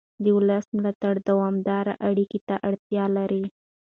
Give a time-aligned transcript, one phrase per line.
[0.23, 3.45] د ولس ملاتړ دوامداره اړیکې ته اړتیا لري